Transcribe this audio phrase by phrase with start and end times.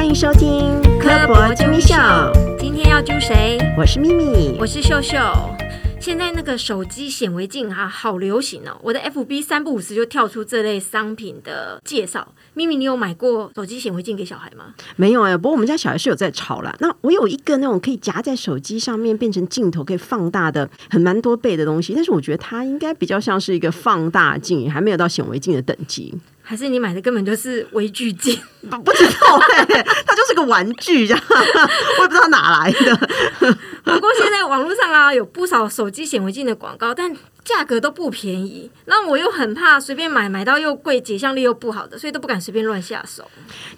[0.00, 1.94] 欢迎收听科博精密秀，
[2.58, 3.58] 今天要揪谁？
[3.76, 5.18] 我是咪咪，我是秀秀。
[6.00, 8.74] 现在那个手机显微镜哈，好流行哦！
[8.82, 12.26] 我的 FB 三不五时就跳出这类商品的介绍。
[12.54, 14.72] 咪咪，你有买过手机显微镜给小孩吗？
[14.96, 16.74] 没有哎，不过我们家小孩是有在吵啦。
[16.80, 21.92] 那我有一个那种可以夹在手机上面变成镜头可以放大的，很蛮多倍的东西。
[21.94, 26.14] 但是我觉得它应该比较像是一个放大镜，还没有到显微镜的等级。
[26.50, 28.36] 还是你买的根本就是微距镜？
[28.68, 32.96] 不不知道哎，它就是个玩具，这样 我也不知道哪来的。
[33.84, 37.16] 不过现在网络上啊，有不少手机显微镜的广告，但。
[37.44, 43.28] 价格都不便宜，那我又很怕随便买，买到又贵、解像力又不好的，所以都不敢随便乱下手。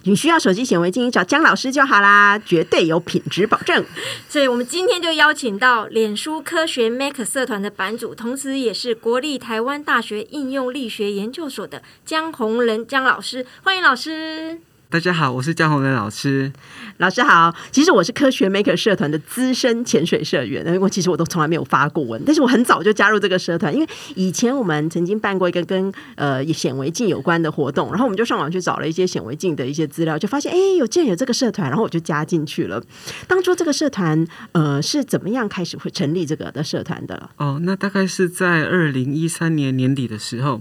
[0.02, 3.84] 你需要手机显微镜，找姜老师就好啦，绝对有品质保证。
[4.28, 14.60] 所以我们今天就邀请到脸书科学 Make 社团的版主，同时也是国立台湾大学应用力学研究所的江宏仁江老师，欢迎老师。
[14.92, 16.52] 大家好，我是江宏仁老师。
[16.98, 32.78] 老师好，其实我是科学 Maker 社团的资深潜水社员，因为其实我都从来没有发过文，但是我很早就加入这个社团，因为以前我们曾经办过一个跟呃显微镜有关的活动，然后我们就上网去找了一些显微镜的一些资料，就发现哎，有竟然有这个社团，然后我就加进去了。
[33.26, 37.30] 当初这个社团呃是怎么样开始会成立这个的社团的？
[37.38, 40.60] 哦，那大概是在二零一三年年底的时候。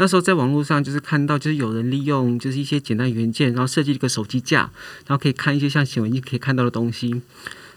[0.00, 4.60] 那时候在网络上就是看到，就是有人利用就是一些简单元件，然后设计一个手机架，
[5.06, 7.20] 然后可以看一些像显微镜可以看到的东西。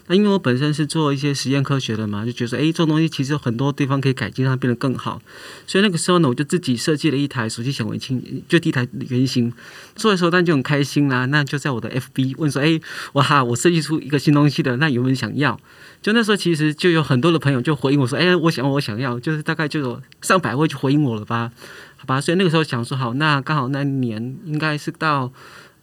[0.06, 5.22] 那因为我本身是做一些实验科学的嘛，就觉得哎，这种东西其实有很多地方可以改进，让它变得更好。
[5.66, 9.52] 所以那个时候呢，我就自己设计了一台手机显微镜，就第一台原型。
[9.96, 11.24] 做的时候，当然就很开心啦。
[11.26, 12.78] 那就在我的 FB 问说，哎，
[13.14, 15.58] 哇哈，我设计出一个新东西的，那有没有人想要？
[16.02, 21.50] 就那时候，其实就有很多的朋友就回应我说，哎，我想，我想要，就是大概就有上百位就回应我了吧。
[21.96, 25.32] 好吧，所以那个时候想说好，那刚好那年应该是到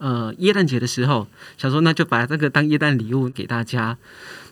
[0.02, 3.96] 呃耶诞节的时候，想说那就把这个当耶诞礼物给大家。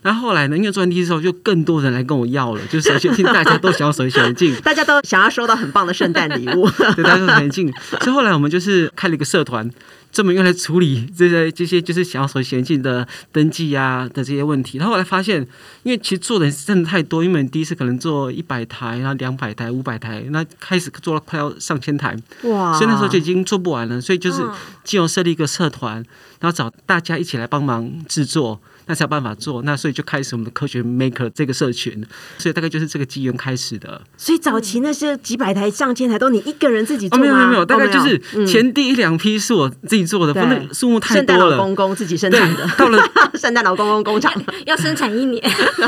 [0.03, 0.56] 那后来呢？
[0.56, 7.71] 因为做完第一之后，就更多人来跟我要了，就是手机大家都想要手机显微镜， 大家都想要收到很棒的圣诞礼物，对，大家都很近。
[8.00, 9.71] 所以后来我们就是开了一个社团。
[10.12, 15.41] 专门用来处理这些这些就是想要手机显微镜的登记啊的这些问题，然后后来发现，
[15.82, 22.72] 因为其实做的人真的太多，因为第一次可能做一百台，然后两百台、五百台，那开始做了快要上千台，哇！
[22.75, 24.43] 所以那时候就已经做不完了，所以就是
[24.84, 25.97] 既有设立一个社团，
[26.41, 28.60] 然后找大家一起来帮忙制作。
[28.91, 32.05] 那才有办法做，那所以就开始我们的科学 maker 这个社群，
[32.39, 34.03] 所以大概就是这个机缘开始的。
[34.17, 37.23] 所以早期那些几百台、上千台都你一个人自己做吗？
[37.23, 41.39] 没有没有没有，大概就是前第一两批是我自己做的，不那数目太多了。
[41.39, 43.01] 圣诞老公公自己生产的，到了
[43.39, 44.33] 圣诞老公公工厂
[44.67, 45.41] 要生产一年，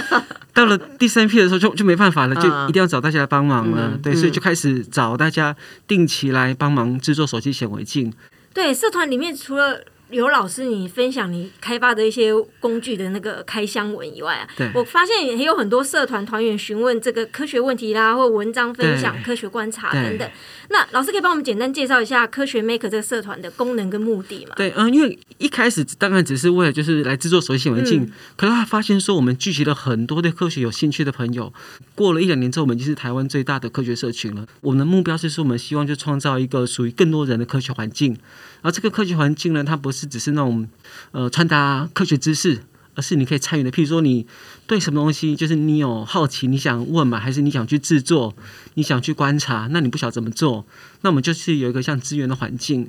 [0.55, 3.99] 到了第三批的时候就就没办法了，就一定要找大家来帮忙了。
[4.01, 5.57] 对，所以就开始找大家
[5.89, 8.13] 定期来帮忙制作手机显微镜。
[8.55, 9.83] 对，社团里面除了。
[10.13, 20.31] 有老师，你分享你开发的一些工具的那个开箱文以外啊，我发现也有很多社团团员询问这个科学问题啦，或文章分享、科学观察等等。
[20.69, 24.53] 那老师可以帮我们简单介绍一下科学 Maker 这个社团的功能跟目的吗？
[24.57, 31.53] 对，嗯，因为一开始当然只是为了就是来制作手机显微镜，可是他发现说我们聚集了很多对科学有兴趣的朋友，
[31.95, 34.47] 过了一两年之后，我们已经是台湾最大的科学社群了。
[34.61, 38.17] 我们的目标是说，我们希望就创造一个属于更多人的科学环境。
[38.63, 40.67] 而这个科学环境呢，它不是只是那种
[41.11, 42.61] 呃传达科学知识，
[42.95, 43.71] 而是你可以参与的。
[43.71, 44.27] 譬如说，你
[44.67, 48.35] 对什么东西，就是你有好奇，你想问嘛，还是你想去制作，
[48.75, 50.65] 你想去观察，那你不晓得怎么做，
[51.03, 52.89] 那我们就是有一个像资源的环境。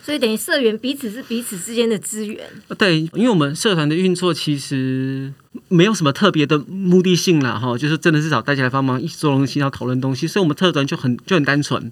[0.00, 2.42] 所以等于社员彼此是彼此之间的资源。
[2.78, 5.30] 对，因为我们社团的运作其实
[5.68, 11.90] 没有什么特别的目的性啦哈，就是真的是找大家来帮忙一起做东西，然后讨论东西，所以我们特团就很就很单纯。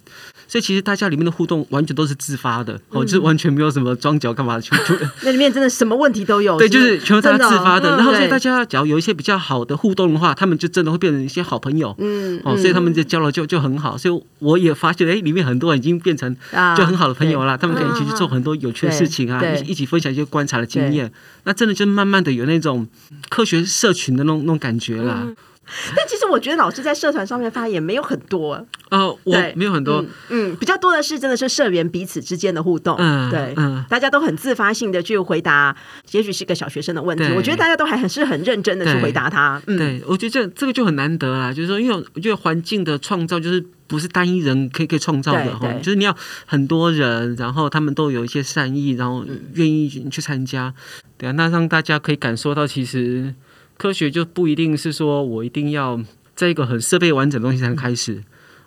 [0.48, 4.78] 所以其实大家里面的互动完全都是自发的，哦，就是完全没有什么装脚干嘛的， 全
[5.22, 6.56] 那里面真的什么问题都有。
[6.56, 7.96] 对，就是全部大家自发的。
[7.96, 11.94] 然后所以大家只要有一些比较好的互动的话，他们就真的会变成一些好朋友。
[11.98, 13.98] 嗯，哦，所以他们就交流就就很好。
[13.98, 16.34] 所以我也发现，哎，里面很多人已经变成
[16.76, 17.58] 就很好的朋友了。
[17.58, 21.10] 他们可以一起去做很多有趣的事情啊，一一起分享一些观察的经验。
[21.44, 22.86] 那真的就慢慢的有那种
[23.28, 25.26] 科学社群的那种那种感觉啦。
[25.96, 28.64] 但其实我觉得老师在社团上面发言没有很多。
[28.90, 35.76] 哦，我没有很多，嗯，比较多的是真的是社员彼此之间的互动，嗯，对，嗯，大家都很自发性的去回答，
[36.12, 46.16] 也许是个小学生的问题，我觉得大家都还很是很认真的去回答他，嗯，对我觉得这这个就很难得啦，就是说，因为我觉得环境的创造就是不是单一人可以可以创造的哈，就是你要
[46.46, 50.72] 很多人，然后他们都有一些善意，然后愿意去参加，
[51.18, 53.34] 对啊，那让大家可以感受到其实。
[53.76, 56.00] 科学就不一定是说我一定要
[56.34, 58.22] 在一个很设备完整的东西才能开始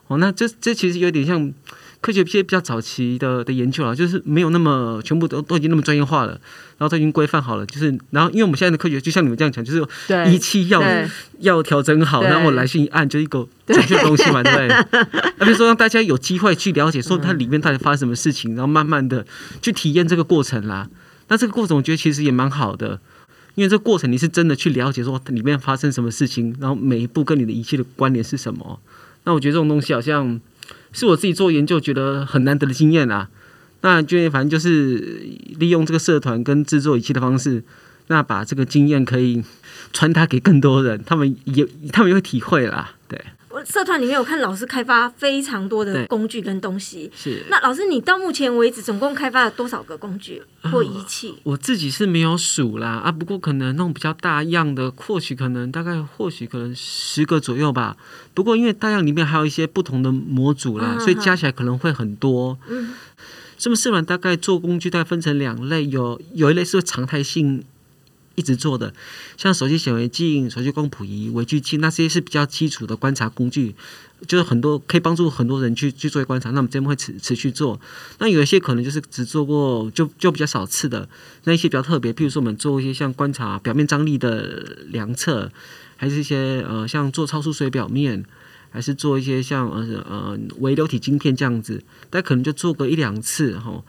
[0.08, 0.18] 哦。
[0.18, 1.52] 那这这其实有点像
[2.02, 6.32] 科学比较早期的的研究啊，就是没有那么全部都都已经那么专业化了，
[6.78, 9.86] 然后都已经规范好了，就是然后因为我们现在的科学就像你们这样讲，就是
[10.32, 10.82] 仪器要
[11.40, 14.68] 要调整好，然后我来信一按就一个准确的东西嘛，对不对？
[15.40, 19.26] 那比如说让大家有机会去了解，说它里面到底发生什么事情，然后慢慢的
[19.62, 20.88] 去体验这个过程啦。
[21.28, 23.00] 那这个过程我觉得其实也蛮好的。
[23.56, 28.80] 因为这过程你是真的去了解说里面发生什么事情，然后每一步跟你的仪器的关联是什么。
[29.26, 30.40] 那我觉得这种东西好像
[30.94, 33.30] 是我自己做研究觉得很难得的经验啊。
[33.82, 34.98] 那就反正就是
[35.58, 37.64] 利用这个社团跟制作仪器的方式，
[38.08, 39.44] 那把这个经验可以
[39.94, 42.96] 传达给更多人，他们也他们也会体会啦。
[43.08, 43.22] 对。
[43.66, 50.42] 社团里面有看老师开发非常多的工具跟东西，是那老师你到目前为止总共开发了多少个工具
[50.72, 51.36] 或仪器？
[51.44, 57.98] 我自己是没有数啦啊，不过可能那种比较大样的，或许可能大概或许可能十个左右吧。
[58.34, 62.58] 不过因为大样里面还有一些不同的模组啦，所以加起来可能会很多。
[62.68, 62.94] 嗯，
[63.58, 67.64] 这么社团大概做工具大概分成两类，有有一类是常态性。
[68.40, 68.94] 一直做的，
[69.36, 73.76] 像手机显微镜、手机光谱仪、微距镜，那些是比较基础的观察工具，
[74.26, 76.52] 就是很多可以帮助很多人去去做观察。
[76.52, 77.80] 那我们这边会持持续做。
[78.20, 81.10] 那有一些可能就是只做过，就就比较少次的。
[81.44, 85.52] 那一些比较特别，譬如说我们做一些像观察表面张力的量测，
[85.98, 88.24] 还是一些呃像做超速水表面，
[88.72, 93.84] 还是做一些像呃呃微流体晶片这样子，但可能就做个一两次哈。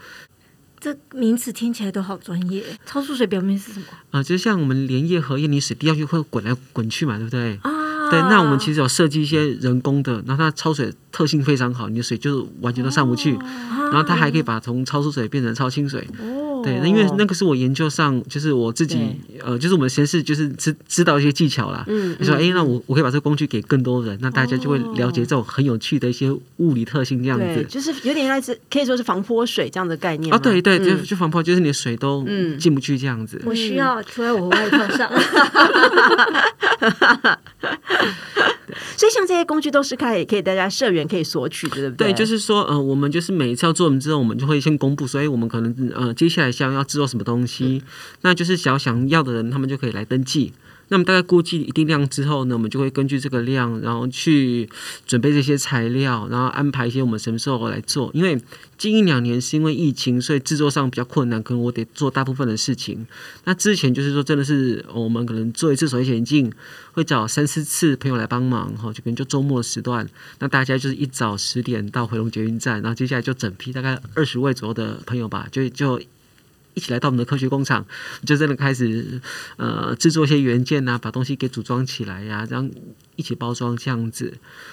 [0.81, 2.65] 这名词听起来都好专业。
[2.87, 3.87] 超速水表面是什么？
[4.13, 7.59] 啊，就像我们连夜和液，你水滴下去会滚来滚去嘛，对不对？
[7.63, 8.19] 啊，对。
[8.23, 16.09] 那我们其实有设计一些人工的，然后它超水特性非常好，你的水就完全都上不去，然后它还可以把从超速水变成超清水。
[16.63, 18.99] 对，那因为那个是我研究上，就是我自己，
[19.45, 21.85] 呃，就是我们实验室就是知知道一些技巧啦。
[21.89, 27.65] 嗯，你说，哎，那我我可以把这个工具给更多人，那大家就会了解这种很有趣的一些物理特性，这样子。
[27.69, 30.33] 就是有点类似，可以说是防泼水这样的概念。
[30.35, 32.27] 啊，对对，就就防泼，就是你的水都
[32.59, 33.41] 进不去这样子。
[33.45, 35.11] 我需要涂在我外套上。
[38.97, 42.13] 所以像这些工具都是可以可以大家社员可以索取的，对不对？
[42.13, 47.83] 对，就是说，呃，我们就是每一次要做完之后，我们就会先公布，所以我们可能呃接下来想要制作什么东西，
[48.23, 50.53] 那就是想想要的人，他们就可以来登记。
[50.93, 54.69] 那么大概估计一定量之后呢，我们就会根据这个量，然后去
[55.07, 58.11] 准备这些材料，然后安排一些我们什么时候来做。
[58.13, 58.37] 因为
[58.77, 63.07] 近一两年是因为疫情，所以制作上比较困难，可能我得做大部分的事情。
[63.45, 66.53] 那之前就是说，真的是我们可能做一次手机显镜，
[66.91, 70.05] 会找三四次朋友来帮忙，哈，就可能就周末时段，
[70.41, 76.03] 那大家就是一早十点到回龙捷运站，然后接下来就整批大概二十位左右的朋友吧，就就。
[76.75, 77.85] 一起来到我们的科学工厂，
[78.25, 79.21] 就真的开始
[79.57, 82.69] 呃制作一些元件呐，把东西给组装起来呀，然后
[83.17, 84.33] 一起包装这样子。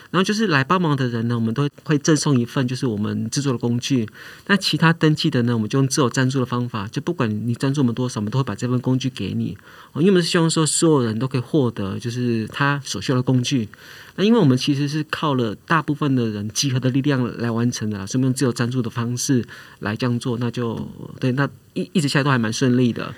[0.10, 4.08] 然后就是来帮忙的人呢，我们都会赠送一份就是我们制作的工具。
[4.46, 9.58] 那其他登记的呢，我们就用自有赞助的方法，就不管你赞助我们多少，我们都会把这份工具给你。
[9.96, 13.68] 因为我们是希望说所有人都可以获得就是他所需要的工具。
[14.16, 19.46] 那因为我们其实是靠了大部分的人集合的力量来完成的，所以用自由赞助的方式
[19.80, 20.90] 来这样做，那就
[21.20, 21.48] 对，那
[21.78, 23.14] 一一直下来都还蛮顺利的。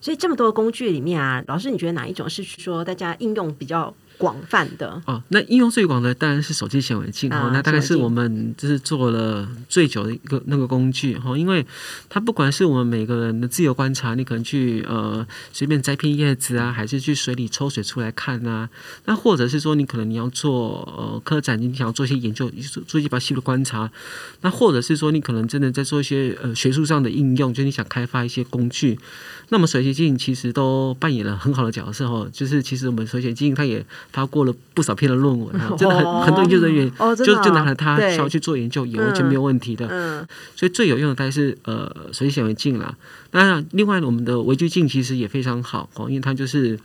[0.00, 3.94] 所以这么多工具里面啊，老师你觉得哪一种是说大家应用比较？
[4.20, 11.64] 广泛的哦，那应用最广的当然是手机显微镜哦，那大概是我们就是做了最久的一个那个工具哈，因为
[12.10, 18.68] 它不管是我们每个人的自由观察，你可能去呃随便摘片叶子啊，还是去水里抽水出来看啊，
[19.06, 23.90] 那或者是说你可能你要做呃科展，你想要做一些研究，做做一些比较细的观察，
[24.42, 28.98] 那或者是说你可能真的在做一些呃学术上的应用，就你想开发一些工具，
[29.48, 33.82] 那么水晶镜其实都扮演了很好的角色哈，就是其实我们水晶镜它也。
[34.12, 40.26] 发过了不少篇的论文啊， 真的很很多研究人员就就拿了它想要去做研究，也完全没有问题的。
[40.54, 42.94] 所以最有用的大概是呃手机显微镜啦。
[43.30, 46.76] 当然，另外我们的微距镜其实也非常好哦，因为它就是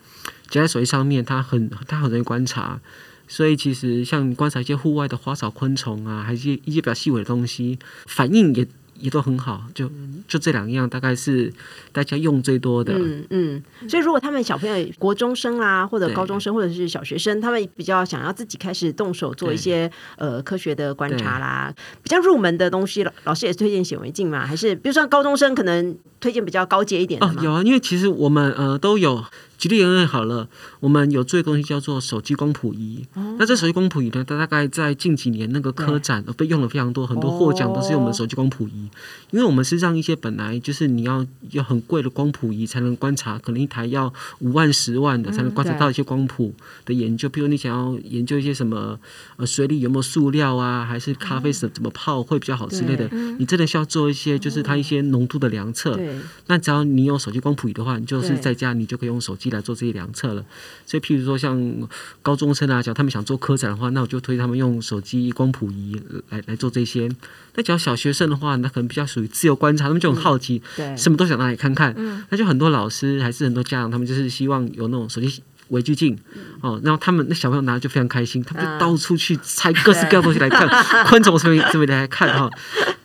[0.50, 2.80] 夹在手机上面，它很它很容易观察。
[3.28, 8.68] 所以其实像观察一些户外的花草昆虫啊，还是一些比较细微的东西，反应也。
[9.00, 9.90] 也都很好，就
[10.28, 11.52] 就这两样，大概是
[11.92, 12.94] 大家用最多的。
[12.98, 24.46] 嗯嗯，所以如果他们小朋友国中生啊，或者高中生，或者是小学生，他们比较想要自己开始动手做一些呃科学的观察啦，比较入门的东西，老老师也是推荐显微镜嘛？
[24.46, 27.28] 还是比如说高中生可能推荐比较高阶一点的？
[27.28, 29.24] 哦，有啊，因为其实我们呃都有
[29.58, 30.48] 举例而言好了，
[30.80, 33.06] 我们有做一个东西叫做手机光谱仪。
[33.40, 38.90] 那这手机光谱仪呢，它大概在近几年那个科展被用了非常多，很多获奖都是用我们手机光谱仪。
[39.32, 46.54] 因为我们是让一些本来就是你要有很贵的光谱仪才能观察，可能一台要五万、十万的才能观察到一些光谱
[46.86, 47.30] 的研究。
[47.30, 49.00] 比如你想要研究一些什么
[49.38, 53.10] 呃水里有没有塑料啊，还是咖啡是怎么泡会比较好之类的，
[53.40, 56.00] 你真的需要做一些就是它一些浓度的量测。
[56.48, 59.45] 那只要你有手机光谱仪的话，你就是在家你就可以用手机。
[59.50, 60.46] 来做这些量测了，
[60.86, 61.88] 所以譬如说像
[62.22, 67.10] 高中生啊，只要他们想做科展的话，那我就推他们用手机光谱仪来来做这些。
[67.56, 71.94] 那只要小学生的话，那可能比较属于自由观察，他们就很好奇，对，什么都想拿来看看。
[71.98, 76.18] 嗯，那就很多老师还是很多家长，他们就是希望有那种手机微距镜
[76.62, 80.68] 哦，然后他们那小朋友拿就非常开心，他们就到处去拆各式各样东西来看，
[81.06, 82.50] 昆虫什么什么来看哈。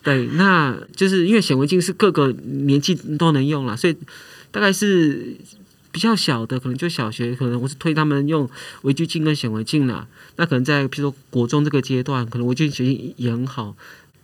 [0.02, 3.96] 对，那就是因为显微镜是各个年纪都能用了，所以
[4.50, 5.36] 大概是。
[5.92, 8.48] 比较小的可能就小学，可能我是推他们用
[8.82, 10.06] 微距镜跟显微镜啦。
[10.36, 13.74] 那可能在譬如说国中这个阶段，可能微距镜学也很好。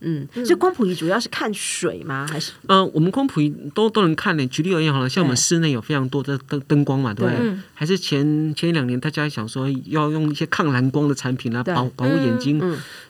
[0.00, 2.26] 嗯，所以光谱仪主要是看水吗？
[2.30, 2.52] 还是？
[2.66, 4.46] 嗯，我们光谱仪都都能看呢。
[4.48, 7.56] 举例而言，好了，像我们室内有非常多的灯灯光嘛，对不对？
[7.72, 12.60] 还是前前两年大家想说要用一些抗蓝光的产品来保保护眼睛。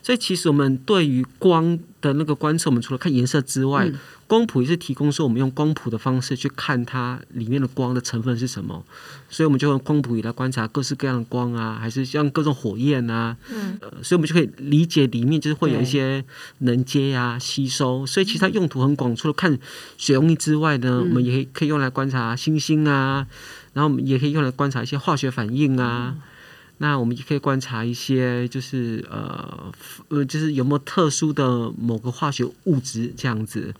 [0.01, 3.91] 所以其实我们对于光的那个观测，我们除了看颜色之外，
[4.27, 8.83] 光谱也是提供说我们用光谱的方式去看它里面的光的成分是什么，
[9.29, 16.25] 所以我们就用光谱仪来观察各式各样的光啊，还是像各种火焰啊，嗯，所以我们就可以理解里面就是会有一些
[16.59, 19.15] 能接呀、吸收，所以其实它用途很广。
[19.15, 19.57] 除了看
[19.97, 23.25] 水溶液之外呢，我们也可以可以用来观察星星啊，
[23.73, 26.15] 然后我们也可以用来观察一些化学反应啊。
[26.79, 29.71] 那我们也可以观察一些，就是呃
[30.09, 33.73] 呃，就是有没有特殊的某个化学物质这样子。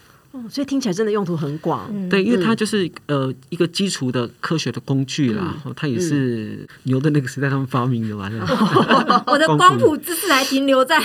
[0.49, 8.29] 所以听起来真的用途很广，对，因为它就是呃一个基础的科学的工具啦，它也是牛的那个时代他们发明的嘛。
[9.27, 11.01] 我的光谱知识还停留在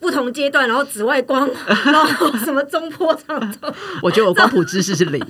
[0.00, 3.54] 不同阶段，然后紫外光， 然后什么中波这样。
[4.02, 5.20] 我觉得我光谱知识是零，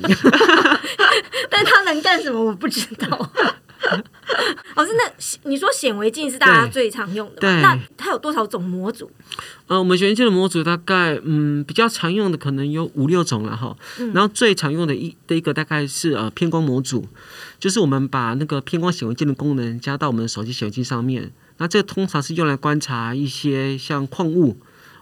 [1.50, 3.30] 但他能干什么我不知道。
[4.74, 9.10] 哦，是那你说显微镜是大家最常用的，那它有多少种模组？
[9.66, 13.76] 呃，我们显微镜的模组大概嗯比较常用的可能有五六种了哈。
[14.12, 17.06] 然后最常用的一的一个大概是呃偏光模组，
[17.58, 21.32] 就是我们把那个偏光显微镜的功能加到我们的手机显微镜上面。
[21.58, 24.56] 那这通常是用来观察一些像矿物。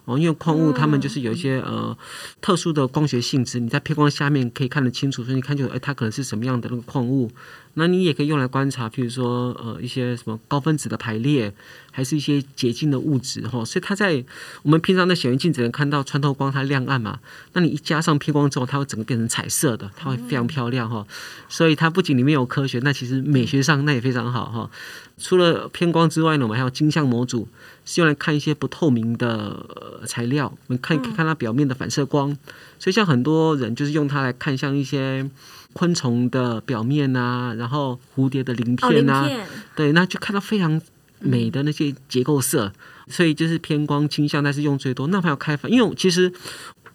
[0.05, 1.97] 哦，因为矿物它们就是有一些呃
[2.41, 7.31] 特殊的光学性质，你在偏光下面可以看得清楚，所以你看就哎它可能是什么样的那个矿物。
[7.75, 11.53] 那你也可以用来观察，譬如说呃一些什么高分子的排列，
[11.91, 13.65] 还是一些洁净的物质哈。
[13.65, 14.23] 所以它在
[14.63, 17.19] 我们平常的显微镜只能看到穿透光它亮暗嘛，
[17.55, 21.07] 那你一加上偏光之后，它会整个变成彩色的，它会非常漂亮哈。
[21.49, 24.71] 所以它不仅里面有科学，那其实美学上那也非常好哈。
[25.17, 27.49] 除了偏光之外呢，我们还有镜像模组，
[27.85, 32.37] 是用来看一些不透明的材料，我们看可以看它表面的反射光。
[32.79, 35.31] 所以像很多人就是用它来看像一些
[35.73, 39.29] 昆虫的表面啊，然后蝴蝶的鳞片啊，
[39.75, 40.81] 对，那就看到非常
[41.19, 42.73] 美的那些结构色。
[43.09, 45.09] 所以就是偏光倾向，但是用最多。
[45.09, 46.33] 那还有开发，因为其实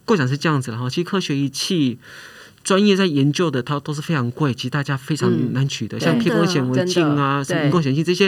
[0.05, 1.99] 过程是这样子的哈，其实科学仪器。
[2.67, 8.27] 专业在研究的，它都是非常贵，其实大家非常难取得，像偏光显微镜啊、什么荧光显微镜这些，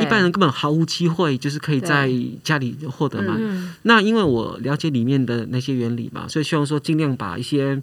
[0.00, 2.08] 一般人根本毫无机会，就是可以在
[2.44, 3.36] 家里获得嘛。
[3.82, 7.82] 那因为我了解里面的那些原理嘛，所以希望说尽量把一些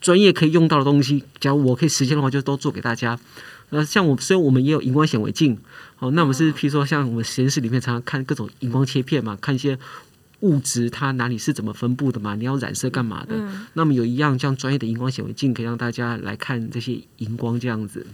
[0.00, 3.16] 专业可以用到的东西，假如我可以实现的话，就都做给大家。
[3.70, 5.56] 呃像我，虽然我们也有荧光显微镜，
[5.94, 9.78] 好，那我们是譬如说像我们实验室里面常常看各种荧光切片嘛，看一些。
[10.44, 12.34] 物质它哪里是怎么分布的嘛？
[12.34, 13.34] 你要染色干嘛的？
[13.72, 18.06] 那么有一样这样专业的荧光显微镜，可以让大家来看这些荧光这样子。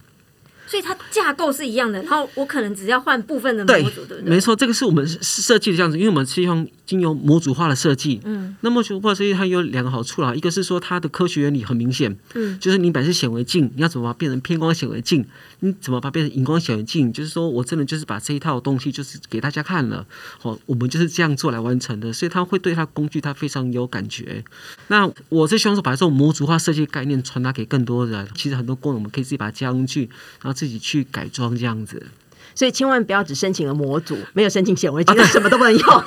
[0.70, 4.30] 所以它架构是一样的，然后我可能只要换部分的模组，对不对？
[4.30, 8.20] 没错，这个是我们设计的这样子，因为我们是用经由模组化的设计。
[8.24, 15.26] 嗯，那模组化设计它有两个好处啦，一个是说它的科学原理很明显，嗯，就是你本身显微镜，你要怎么把它变成偏光显微镜？
[15.58, 17.12] 你怎么把它变成荧光显微镜？
[17.12, 20.06] 就是说我真的就是把这一套东西就是给大家看了，
[20.38, 24.44] 好，我们就是这样做来完成的，所以它会对它工具它非常有感觉。
[24.86, 28.28] 那我是希望说把这种模组化设计概念传达给更多人。
[28.36, 30.08] 其实很多功能我们可以自己把它加上去，
[30.40, 31.40] 然后自己去改装。
[31.40, 32.06] 装这样子，
[32.54, 36.04] 所以千万不要只申请了模组，没有申请显微镜，什么都不能用。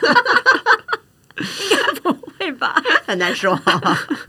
[1.40, 2.80] 应该不会吧？
[3.08, 3.60] 很难说。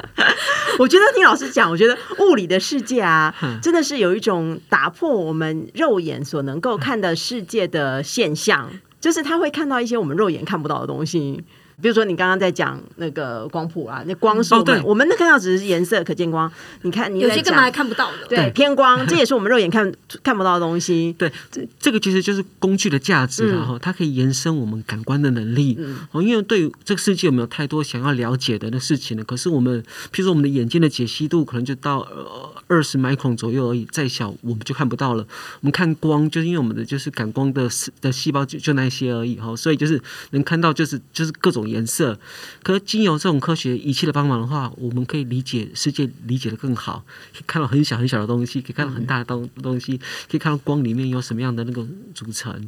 [0.79, 11.45] 我觉得听老师讲，我觉得物理的世界啊，真的是有一种打破我们肉眼所能够看的世界的现象，就是他会看到一些我们肉眼看不到的东西。
[11.81, 16.51] 比如说你刚刚在讲那个光谱啊，那光是我们我们能看到只是颜色可见光，
[16.83, 21.15] 你看你有些根本还看不到的，对偏光， 这也是我们肉眼看看不到的东西。
[21.19, 25.79] 对，这这个其实就是工具的价值然后它可以延伸我们感官的能力。
[26.13, 29.25] 哦，因为对这个世界有没有太多想要了解的那事情呢？
[29.25, 35.27] 可是我们，譬如说我们的眼睛的解析度可能就到呃二十 micron 左右而已，再小我们就看不到了。
[35.61, 37.69] 我们看光，就是因为我们的就是感光的
[38.01, 40.01] 的细胞就就那些而已哈，所以就是
[40.31, 42.19] 能看到就是就是各种颜色。
[42.63, 49.99] 可是经由这种科学仪器的帮忙的话，我们可以理解世界，理解的更好，可以看到很小很小的东西，可以看到很大的东东西，
[50.31, 52.67] 可以看到光里面有什么样的那个组成。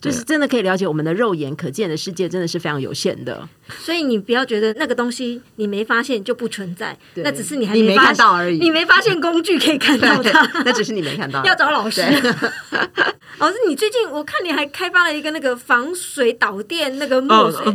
[0.00, 3.46] 就是真的可以了解我们的肉眼可见的世界，真的是非常有限的。
[3.78, 8.58] 所以你不要觉得那个东西你没发现就不存在，那只是你还没看到而已。
[8.58, 11.42] 你没发现工具可以看到它，那只是你没看到。
[11.46, 12.02] 要找老师。
[13.38, 17.72] 老师，你最近我看你还开发了一个那个防水导电那个墨水，哦，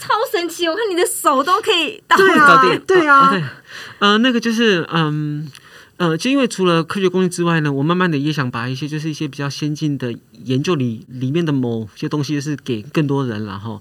[0.00, 0.68] 超神奇！
[0.68, 3.42] 我看你的手都可以导电，对啊，对，
[3.98, 5.50] 呃，那个就是嗯。
[5.96, 10.12] 呃，就因为除了科学工具之外呢，我慢慢的也想把一些就是一些比较先进的
[10.44, 13.80] 研究里里面的某些东西，是给更多人然后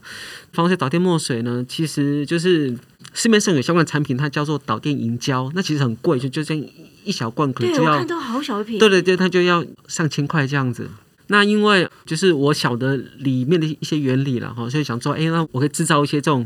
[0.52, 2.78] 方些导电墨水呢，其实就是
[3.14, 6.66] 市面上有相关产品，它叫做导电银胶，那其实很贵，就就这样
[7.04, 10.90] 一小罐可能就要，看到好小一瓶，对对对，它就要上千块这样子。
[11.28, 16.46] 那因为就是我晓得里面的一些原理了哈，所以想说，哎，那我可以制造一些这种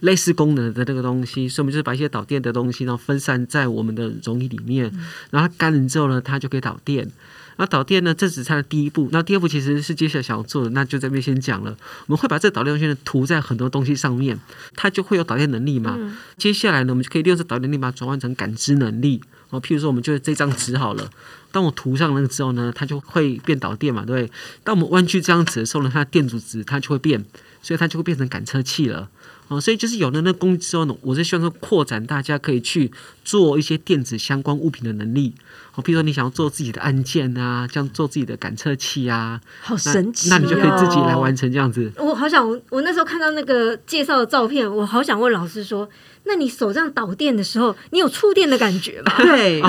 [0.00, 4.92] 类似功能的这个东西，所以我们就是把一些导电的东西，然后分散在我们的溶液里面，
[5.30, 7.08] 然后它干了之后呢，它就可以导电。
[7.56, 9.08] 那导电呢，这只是它的第一步。
[9.12, 11.76] 那第二步其实是接下来想要做的，那就这边先讲了。
[12.06, 14.38] 我们会把这导电东西呢涂在很多东西上面，
[14.74, 15.98] 它就会有导电能力嘛。
[16.36, 19.22] 接下来呢，我们就可以利用这导电能力把它转换成感知能力。
[19.50, 21.08] 哦，譬如说，我们就这张纸好了。
[21.52, 24.32] 当我涂上那个之后呢，它就会变导电嘛，对不对？
[24.64, 27.24] 当我们弯曲这张纸的时候呢，它的电阻值它就会变，
[27.62, 29.08] 所以它就会变成感测器了。
[29.48, 32.90] 哦，所以就是有了那工具之后呢，我是希望说扩展大家可以去
[33.24, 35.32] 做一些电子相关物品的能力。
[35.74, 40.28] 哦，譬如说你想要做自己的按键啊，这样做自己的感测器啊，好神奇！
[40.30, 41.92] 那你就可以自己来完成这样子。
[41.96, 45.88] 我好想，我那时候看到那个介绍的照片，我好想问老师说。
[46.28, 49.12] 那你手这样导电的时候，你有触电的感觉吗？
[49.16, 49.62] 对，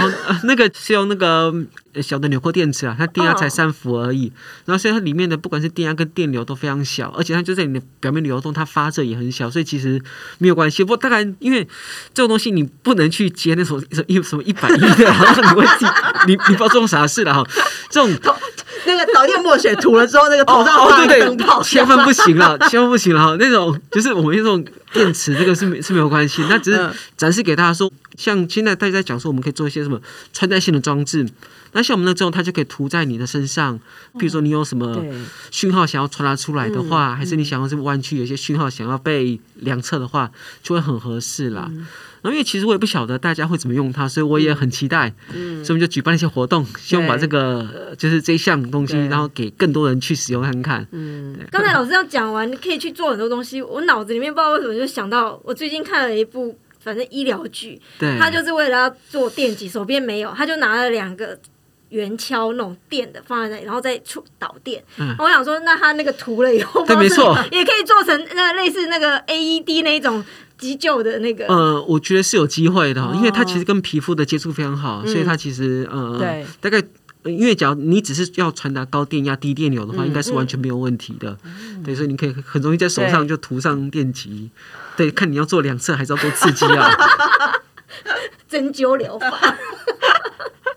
[0.46, 1.54] 那个是用那个
[2.01, 4.32] 小的纽扣电池啊，它电压才三伏而已，
[4.66, 10.01] 然后所以它里面的不管是电压跟电流都非常小，而且它就在你的表面流动，它发热也很小，所以其实
[10.38, 10.84] 没有关系。
[10.84, 11.63] 不过当然，因为
[12.13, 15.91] 这种东西你不能去接那种一什么一百亿的，然 后你会自己
[16.28, 17.43] 你你不知道做啥事了哈，
[17.89, 18.36] 这种。
[18.86, 23.36] 那个导电墨水涂了之后，那个头上发灯泡，千万不行了，千万不行了哈！
[23.38, 30.00] 那种就是我们用这种电池，这个是没是没有关系，那只是展示给大家说，像现在大家在讲说，我们可以做一些什么
[30.32, 31.28] 穿戴性的装置。
[31.73, 33.80] 那像我们那这种，它就可以涂在你的身上。
[34.17, 35.03] 比如说你有什么
[35.51, 40.32] 讯号想要传达出来的话，还是你想要这么弯曲，有些讯号想要被量测的话，
[40.63, 41.69] 就会很合适啦。
[42.21, 45.13] 然后因为其实我也不晓得大家会怎么用它，所以我也很期待。
[45.34, 50.88] 嗯，所以我们就举办一些活动，希望把这个就是这一项东西，然后给更多人去使用看看。
[50.91, 53.62] 嗯，刚才老师这样讲完，你可以去做很多东西。
[53.62, 57.80] 我脑子里面不知道为什么就想到，我最近看了一部反正医疗剧，
[58.19, 61.38] 他就是为了要做电击，手边没有，他就拿了两个
[61.89, 64.84] 圆锹那种电的放在那里，然后再出导电。
[64.97, 70.23] 嗯，我想说，那他那个涂了以后，对，没错， 也可以做成那类似那个 AED 那一种。
[70.58, 76.84] 急救的那个，呃，我觉得是有机会的，因为它其实跟皮肤的接触非常好，所以它其实呃，对，大概
[77.26, 81.38] 因为假如你只是要传达高电压、低电流的话，应该是完全没有问题的。
[81.86, 84.50] 对，所以你可以很容易在手上就涂上电极。
[84.95, 86.89] 对，看你要做两侧还是要做刺激啊？
[88.50, 89.56] 针灸疗法。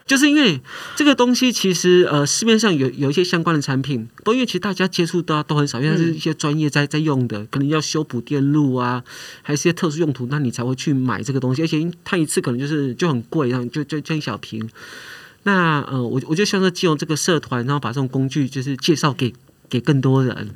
[0.07, 0.61] 就是因为
[0.97, 9.05] 这个东西，其实呃市面上有有一些相关的产品，不过因为其实大家接触到都很少，因为是一些专业在在用的，可能要修补电路啊，
[9.43, 14.69] 还是些特殊用途，那你才会去买这个东西，而且它一次可能就是就很贵，然后就就就一小瓶。
[15.45, 19.33] 那呃我我就希望说，借用这个社团，然后把这种工具就是介绍给
[19.69, 20.51] 给更多人。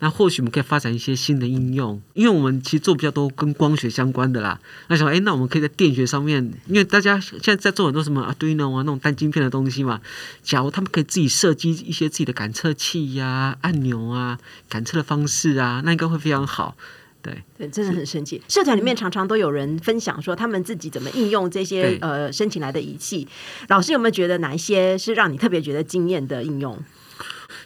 [0.00, 4.60] 那或许我们可以发展一些新的应用，因为我们其实做比较多跟光学相关的啦。
[4.88, 10.00] 那想，哎，那我们可以在电学上面，因为大家现在在做很多什么啊，Arduino 啊那种单晶片的东西嘛。
[10.42, 16.76] 假如他们可以自己设计一些自己的感测器呀、按钮啊、感测的方式啊，那应该会非常好。
[17.22, 18.42] 对，对，真的很神奇。
[18.48, 23.26] 社团里面常常都有人分享说，他们自己怎么应用这些呃申请来的仪器。
[23.68, 26.78] 老师有没有觉得哪一些是让你特别觉得惊艳的应用？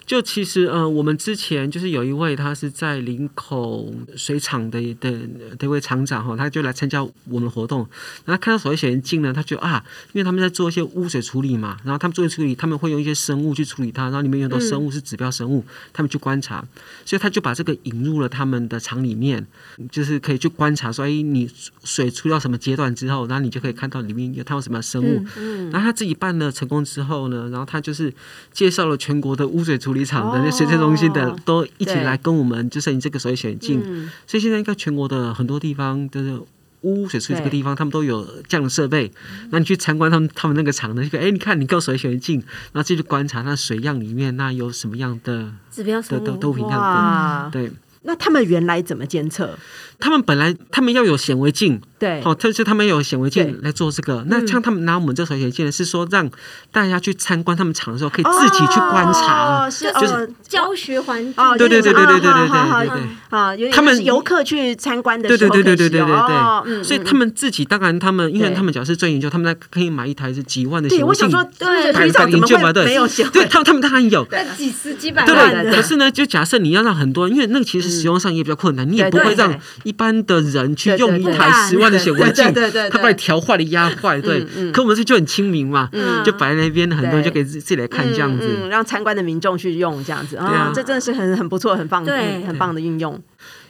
[0.09, 5.13] 就其实呃，我们之前就是有一位他是在林口水厂的的
[5.59, 7.87] 的一位厂长哈，他就来参加我们的活动，
[8.25, 16.65] 然后看到所谓显微镜呢，他就啊，因为他们在做一些污水处理嘛，然后他们做处理，他们会用一些生物去处理它，然后里面有很多生物是指标生物，他们去观察，
[17.05, 19.47] 所以他就把这个引入了他们的厂里面，
[19.93, 21.51] 就是可以去观察说，哎，你
[21.85, 28.11] 水出到什么阶段之后，然后你就可以看到里面有它有什么生物，嗯然后他自己办了成功之后呢，然后他就是
[28.55, 29.98] 介绍了全国的污水处理。
[30.05, 33.81] 场的那水测中心的都一起来跟我们，就是你这个所谓显微镜，
[34.27, 36.41] 所以现在应该全国的很多地方就是
[36.83, 39.11] 污水处理这个地方，他们都有这样的设备。
[39.51, 42.37] 那你去参观他们他们那个厂呢，就哎，你看你够水显微镜，
[42.73, 47.73] 然后继续观察那水样里面那有什么样的指标的都都平样对。
[48.03, 49.59] 那他们原来怎么监测？
[49.99, 51.81] 他们本来他们要有显微镜。
[51.99, 54.25] 对，好，特是他们有显微镜来做这个。
[54.29, 56.31] 那像他们拿我们这显微镜呢，是说让
[56.71, 61.35] 大家去参观他们厂的时候，可以自己去观察，哦、是就是教学环境。
[61.59, 66.85] 对对对对对对对对对啊，他们游客去参观的时候，对对对对对对对。
[66.85, 73.29] 所以他们自己当然，他们因为他们主要是做研究，他们在可以买一台是几万的显微镜，对，台长怎么会没有显？
[73.31, 75.73] 对，他们他们当然有，几十几百万的。
[75.73, 82.53] 可是呢，就假设你要让很多，因为那个其实使用上也比较困难，你也不会让一般的人去用一台十万的显微镜。
[82.53, 85.89] 对对对他把你调坏了压坏，对，可我们这就很亲民嘛，
[86.25, 93.21] 就摆在那边，很多人就可以自己来看这样子，让参观的民众去用这样子啊，这真的是很很不错、很棒、对很棒的运用。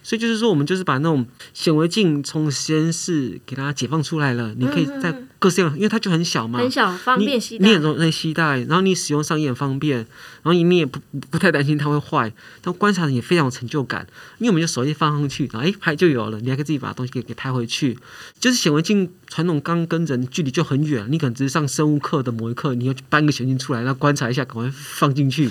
[0.01, 10.07] 所以就是说，我们就是把那种显微镜从实验室给它解放出来了，你可以在各式样，因为它就很小嘛，很小，方便携带，你很容易携带，然后你使用上也很方便，然
[10.45, 10.99] 后你也不
[11.31, 14.07] 不太担心它会坏，但观察人也非常有成就感，
[14.39, 17.97] 因为我们就手机放上去，然后哎拍就有了，你还可以自己把东西给给拍回去。
[18.41, 25.49] 就是显微镜传统刚跟人距离就很远，你可能只是上生物课的某一课，你要去搬个显微镜出来，然后观察一下，赶快放进去。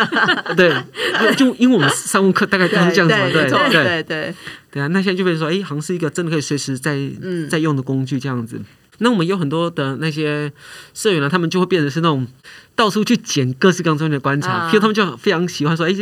[0.56, 0.74] 对，
[1.36, 3.70] 就因为我们生物课大概都是这样子嘛，对对。
[3.70, 4.34] 对对
[4.70, 6.98] 对啊，那现在就变成说，哎，好像是一个真的可以随时在
[7.50, 8.60] 在用的工具这样子。
[9.02, 10.50] 那我们有很多的那些
[10.94, 12.26] 社员呢，他们就会变成是那种
[12.74, 15.92] 到处去捡各式各样东西的观察，譬如他们就非常喜欢说，哎，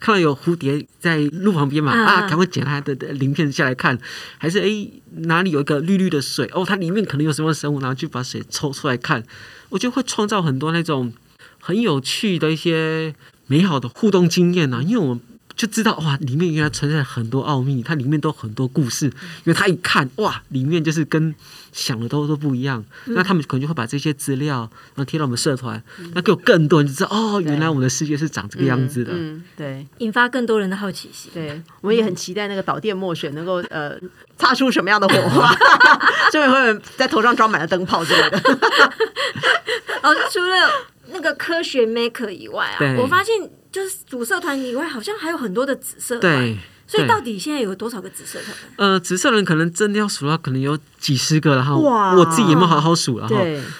[0.00, 3.98] 看到有蝴蝶在路旁边嘛，啊，赶快捡它的鳞片下来看，
[4.36, 4.88] 还是哎
[5.22, 9.22] 哪里有一个绿绿的水，哦，它里面可能有什么生物，然后去把水抽出来看，
[9.70, 11.12] 我觉得会创造很多那种
[11.60, 13.14] 很有趣的一些
[13.46, 15.20] 美好的互动经验呢，因为我们。
[15.58, 19.06] 就知道哇，里面原来存在很多奥秘，它里面都很多故事。
[19.06, 21.34] 因为他一看哇，里面就是跟
[21.72, 22.82] 想的都都不一样。
[23.06, 24.60] 那他们可能就会把这些资料
[24.94, 25.82] 然后贴到我们社团，
[26.14, 29.12] 那给我更多人就知道哦，原来我们的世界是长这个样子的。
[29.56, 31.28] 对，引发更多人的好奇心。
[31.34, 33.98] 对，我们也很期待那个导电墨水能够呃
[34.38, 35.52] 擦出什么样的火花，
[36.32, 38.38] 就会在头上装满了灯泡之类的。
[40.04, 40.70] 哦，除了
[41.12, 43.34] 那个科学 maker 以外啊，我发现。
[43.78, 48.52] 就是主社团以外，好像还有很多的紫色团，所以到底现在有多少个紫色团？
[48.74, 51.76] 呃，紫色人可能真的要数的话，可能有几十个了哈。
[51.76, 53.36] 哇，我自己也没有好好数了哈。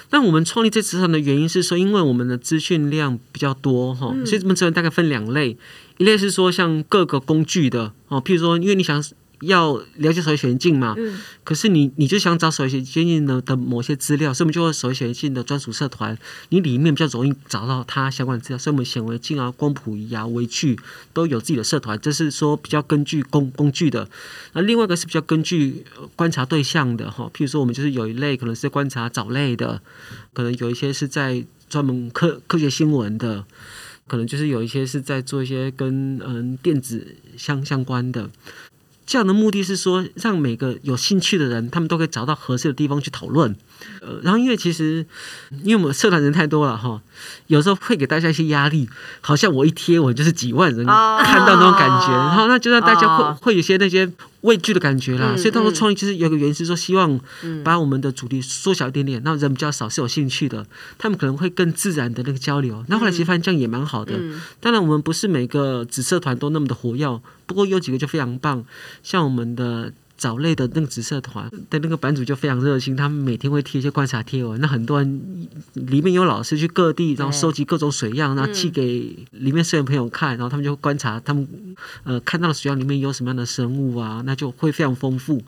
[0.09, 5.59] 但我们创立这紫团的原因是说，因为我们的资讯量比较多哈，所以我们资源大概分两类，
[5.97, 9.03] 一类是说像各个工具的哦，譬如说，因为你想。
[9.41, 10.95] 要了解手写显镜嘛？
[10.97, 11.21] 嗯。
[11.45, 16.17] 可是你你就想找手写显镜的的某些资料，所以我们就会手写显镜的专属社团，
[16.51, 18.59] 你里面比较容易找到它相关的资料。
[18.59, 20.79] 所以我们显微镜啊、光谱仪啊、微距
[21.13, 24.09] 都有自己的社团，这是说比较根据工工具的。
[24.53, 25.85] 那另外一个是比较根据
[26.17, 29.81] 观察对象的哈，譬如说我们就是有一类可能是观察藻类的，
[30.33, 33.45] 可能有一些是在专门科科学新闻的，
[34.07, 38.31] 可能就是有一些是在做一些跟嗯电子相相关的。
[39.09, 43.57] 这样的目的是说，让每个有兴趣的人，他们都可以找到合适的地方去讨论。
[44.01, 45.05] 呃，然后因为其实，
[45.63, 47.01] 因为我们社团人太多了哈，
[47.47, 48.89] 有时候会给大家一些压力，
[49.21, 54.11] 好像我一贴我就是几万人看到那种感觉，然后那就让大家会会有些那些
[54.43, 55.37] 畏惧的感觉啦。
[55.37, 57.21] 所以当时创意就是有个原因是说，希望
[57.65, 62.85] 把我们的主题缩小一点点，那人比较少是有兴趣的，他们可能会更自然的那个交流。
[62.89, 64.15] 那后来其实发现这样也蛮好的。
[64.61, 67.21] 当然，我们不是每个子社团都那么的活跃。
[67.47, 68.63] 不过有几个就非常棒，
[69.03, 74.61] 像我们的藻类的那个紫色团的那个版主就非常热心，他们每天会贴一些观察贴文。
[74.61, 81.49] 那很多人里面有老师去各地，然后收集各种水样，然后寄给里面摄影朋友看，然后他们就观察他们
[82.03, 85.41] 呃看到的水样里面有什么样的生物啊，那就会非常丰富。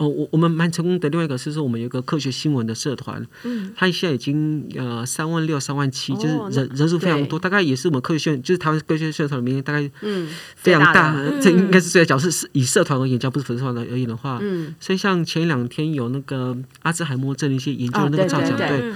[0.00, 1.10] 哦，我我们蛮成功的。
[1.10, 18.92] 另外一个是说，我们有一个科学新闻的社团，嗯，它现在已经呃三万六、三万七，就是人人数非常多，大概也是我们科学就是台湾科学社团里面大概嗯非常大，这应该是最，假设是以社团而言，叫不是粉丝团而言的话，嗯，所以像前两天有那个阿兹海默症的一些研究那个造假，对。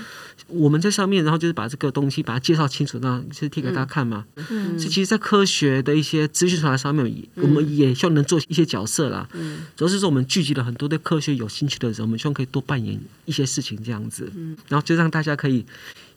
[0.49, 4.25] 我们在上面，然后就是把这个东西把它介绍清楚，那是贴给大家看嘛。
[4.37, 9.29] 嗯，所以其实，在科学的一些资讯传达上面，我们也希望能做一些角色啦。
[9.33, 14.31] 嗯，主要是说我们聚集了很多对科学有兴趣的人，我们希望可以多扮演一些事情这样子。
[14.37, 15.65] 嗯，然后就让大家可以。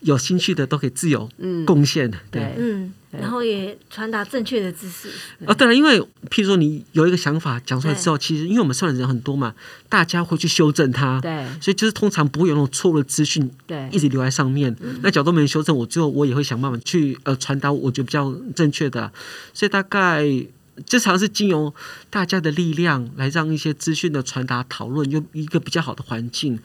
[0.02, 1.30] 有兴趣的都可以自由
[1.66, 5.10] 贡献，对，嗯，然后也传达正确的知识
[5.46, 5.54] 啊。
[5.54, 9.56] 对了，因为譬如说你有一个想法讲出来之后，其实因为我们上的人很多嘛，
[9.90, 14.76] 大家会去修正它，对，所以就是通常不会有那种错误的资讯，对，一直留在上面。
[15.02, 19.12] 那假如都没人修正，我最后我也会想办法去呃传达我觉得比较正确的。
[19.54, 20.24] 所以大概
[20.86, 21.74] 这常是经由
[22.12, 26.60] 大家的力量来让一些资讯的传达讨论用一个比较好的环境。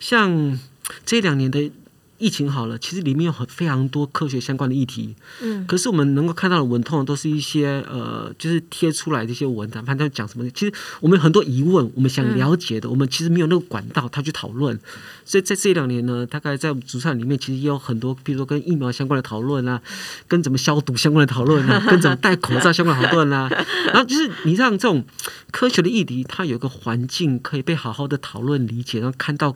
[0.00, 0.58] 像
[1.04, 1.70] 这两年的。
[2.18, 5.14] 疫情好了，其实里面有很非常多科学相关的议题。
[5.40, 10.50] 嗯，可是我们能够看到的文，通常都是一些呃，就是贴出来的一些文章，反正讲什么。
[10.50, 14.78] 其实我们有很多疑问，我们想了解的，我们其实没有那个管道，他去讨论。
[15.24, 19.80] 所以在这两年呢，大概在主场里面，其实也有很多，比如说跟疫苗相关的讨论啊，
[20.26, 23.48] 跟怎么消毒相关的讨论啊， 跟怎么戴口罩相关的讨论啊。
[23.86, 25.04] 然后就是你让这种
[25.52, 29.54] 科学的议题，它有一个环境可以被好好的讨论理解，然后看到。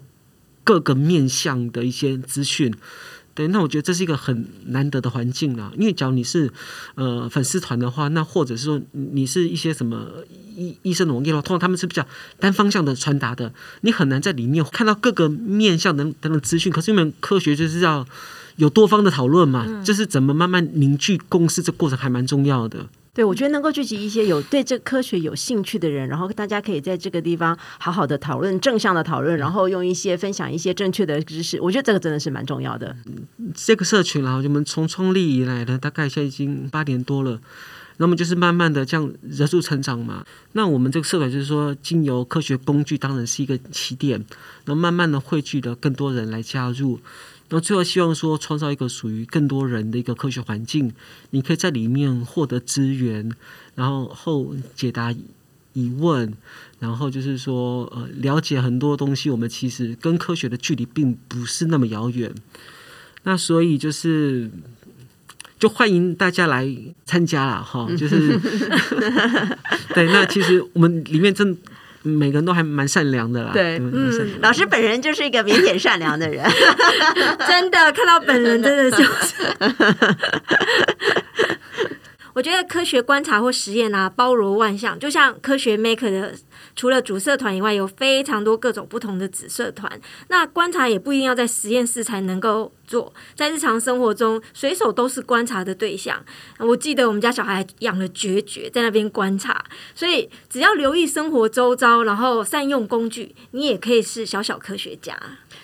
[0.65, 2.73] 各个面向的一些资讯，
[3.35, 5.73] 对，那我觉得这是一个很难得的环境啊。
[5.77, 6.53] 因为假如你是
[6.95, 10.07] 呃粉丝团的话，那或者是说你是一些什么
[10.55, 12.07] 医医生农业的话，通常他们是比较
[12.39, 16.71] 单方向的传达的，你很难在里面看到各个面向等等等资讯。
[16.73, 18.07] 可是因为科学就是要
[18.57, 22.87] 有多方的讨论嘛，就是怎么慢慢凝聚共识，这过程还蛮重要的。
[23.15, 32.97] 对，我觉得能够聚集一些有对这科学有兴趣的人，然后大家可以在这个地方好好的讨论正向的讨论，然后用一些分享一些正确的知识，我觉得这个真的是蛮重要的。
[33.55, 37.39] 这个社群啊，我们从创立以来呢，大概现在已经八年多了，
[37.99, 40.25] 那么就是慢慢的这样人数成长嘛。
[40.53, 44.25] 那我们这个社团就是说，经由科学工具当然是一个起点，
[44.65, 46.99] 那慢慢的汇聚的更多人来加入。
[47.55, 50.91] 那最后希望说，创造一个属于更多人的一个科学环境，
[51.31, 53.31] 你可以在里面获得资源，
[53.75, 55.15] 然后后解答
[55.75, 56.33] 疑问，
[56.81, 59.29] 然后就是说，呃，了解很多东西。
[59.29, 62.35] 我们其实跟科学的距离并不是那么遥远。
[63.25, 64.51] 那所以就是，
[65.59, 66.67] 就欢迎大家来
[67.05, 67.87] 参加了哈。
[67.99, 68.41] 就是，
[69.95, 71.59] 对，那其实我们里面真。
[72.03, 73.51] 每个人都还蛮善良的啦。
[73.53, 74.11] 对，嗯，
[74.41, 76.45] 老师本人就是一个腼腆善良的人，
[77.47, 79.35] 真的看到本人真的就是。
[82.35, 86.35] 我觉得科学观察或实验啊，包罗万象，就像科学 Maker 的。
[86.75, 90.01] 除了主社团以外，有非常多各种不同的子社团。
[90.29, 96.25] 那观察也不一定要在实验室才能够做，在日常生活中，随手都是观察的对象。
[96.59, 99.63] 我记得我们家小孩养了绝绝，在那边观察。
[99.95, 105.19] 所以只要留意生活周遭，然后善用工具，你也可以是小小科学家。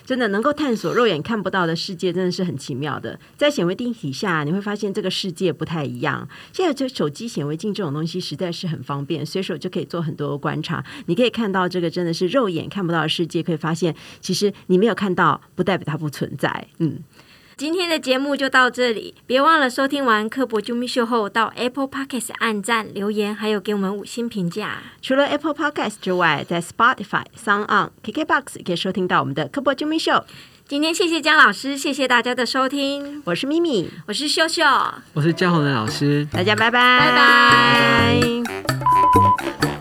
[0.09, 3.19] 真的能够探索肉眼看不到的世界，真的是很奇妙的。
[3.37, 6.27] 在显微镜底下，你会发现这个世界不太一样。
[6.51, 10.83] 现在就手机显微镜这种东西实在是很方便，随手就可以做很多观察。
[11.05, 16.67] 你可以看到这个真的是肉眼看不到的世界，可以发现其实你没有看到，不代表它不存在。
[16.79, 16.97] 嗯，
[17.59, 24.77] 今天的节目就到这里，别忘了收听完《科博啾咪秀》后，到 Apple Podcast 按赞留言，还有给我们五星评价。
[25.01, 30.13] 除了 Apple Podcast 之外，在 Spotify、Sound On、KKBox 可以收听到我们的《科博啾咪秀》。
[30.69, 33.23] 今天谢谢姜老师，谢谢大家的收听。
[33.25, 34.63] 我是咪咪，我是秀秀，
[35.13, 38.19] 我是江宏的老师，大家拜拜，拜拜。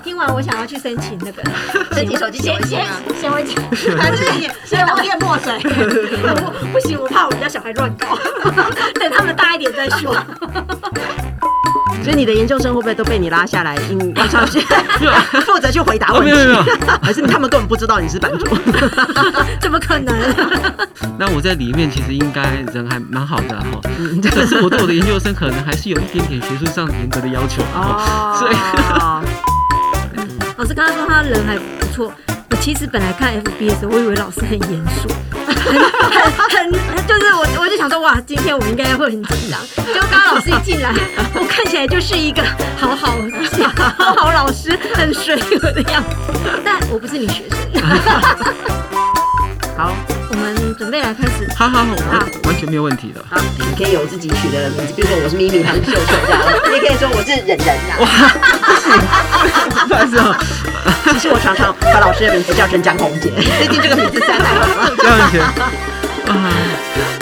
[0.03, 1.42] 听完，我想要去申请那个
[1.94, 3.55] 申请手机显微镜啊，显微镜，
[4.01, 4.24] 还是
[4.64, 5.59] 先导电墨水？
[5.61, 8.18] 不不行，我怕我们家小孩乱搞，
[8.94, 10.16] 等他们大一点再说。
[12.03, 14.61] 所以你的研究生会不会都被你拉下来，嗯， 上 去
[15.44, 16.33] 负责去回答问题？
[17.03, 18.46] 还是他们根本不知道你是版主？
[19.61, 20.14] 怎么可能？
[21.18, 23.81] 那我在里面其实应该人还蛮好的哈，
[24.33, 28.57] 可是我对我的研究生可能还是有一点点学术上严格的要求哦，所以。
[30.57, 32.12] 老师刚刚说他人还不错，
[32.51, 35.09] 我其实本来看 FB 的时候，我以为老师很严肃，
[35.68, 36.72] 很很
[37.07, 39.61] 就是我我就想说哇，今天我应该会很紧张。
[39.94, 40.92] 就刚刚老师一进来，
[41.35, 42.42] 我看起来就是一个
[42.76, 43.16] 好好
[43.98, 46.16] 好好老师，很随和的样子。
[46.64, 47.59] 但我不是你学生。
[49.76, 50.17] 好。
[50.31, 51.49] 我们准备来开始。
[51.57, 53.25] 好好好，完全没有问题的。
[53.31, 56.43] 好，你可以有自己取的名字，比如说我是咪咪，他是秀秀这样。
[56.69, 57.77] 你也可以说我是忍忍这样。
[58.01, 58.07] 哇，
[59.88, 60.37] 不好意思哦。
[61.14, 64.95] 其实我常常把老师的名字叫成江红姐， 最近这个名字实在太好了。
[65.03, 65.41] 江红姐。
[66.31, 67.17] 啊。